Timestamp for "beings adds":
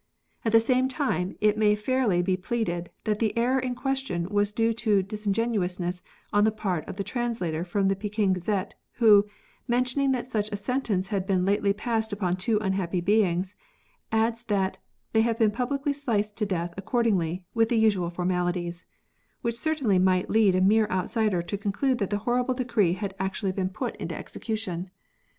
12.99-14.41